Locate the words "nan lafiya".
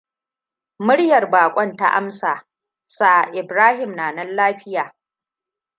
4.11-4.95